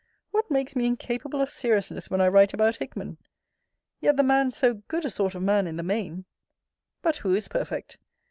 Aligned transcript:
What 0.31 0.49
makes 0.49 0.75
me 0.75 0.87
incapable 0.87 1.41
of 1.41 1.51
seriousness 1.51 2.09
when 2.09 2.21
I 2.21 2.27
write 2.27 2.55
about 2.55 2.77
Hickman? 2.77 3.19
Yet 3.99 4.17
the 4.17 4.23
man 4.23 4.49
so 4.49 4.81
good 4.87 5.05
a 5.05 5.11
sort 5.11 5.35
of 5.35 5.43
man 5.43 5.67
in 5.67 5.75
the 5.77 5.83
main! 5.83 6.25
But 7.03 7.17
who 7.17 7.35
is 7.35 7.47
perfect? 7.47 7.99